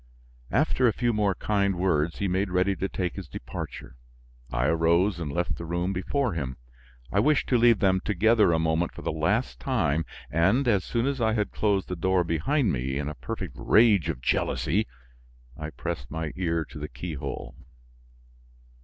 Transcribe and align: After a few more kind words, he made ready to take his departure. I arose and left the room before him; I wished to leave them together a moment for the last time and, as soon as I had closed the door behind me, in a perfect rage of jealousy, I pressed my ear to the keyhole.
After 0.49 0.87
a 0.87 0.93
few 0.93 1.13
more 1.13 1.35
kind 1.35 1.75
words, 1.77 2.17
he 2.17 2.27
made 2.27 2.49
ready 2.49 2.75
to 2.75 2.89
take 2.89 3.15
his 3.15 3.27
departure. 3.27 3.97
I 4.51 4.65
arose 4.65 5.19
and 5.19 5.31
left 5.31 5.57
the 5.57 5.63
room 5.67 5.93
before 5.93 6.33
him; 6.33 6.57
I 7.11 7.19
wished 7.19 7.47
to 7.49 7.57
leave 7.59 7.77
them 7.77 7.99
together 8.03 8.51
a 8.51 8.57
moment 8.57 8.95
for 8.95 9.03
the 9.03 9.11
last 9.11 9.59
time 9.59 10.05
and, 10.31 10.67
as 10.67 10.83
soon 10.85 11.05
as 11.05 11.21
I 11.21 11.33
had 11.33 11.51
closed 11.51 11.87
the 11.87 11.95
door 11.95 12.23
behind 12.23 12.71
me, 12.73 12.97
in 12.97 13.09
a 13.09 13.13
perfect 13.13 13.53
rage 13.55 14.09
of 14.09 14.21
jealousy, 14.21 14.87
I 15.55 15.69
pressed 15.69 16.09
my 16.09 16.33
ear 16.35 16.65
to 16.65 16.79
the 16.79 16.89
keyhole. 16.89 17.53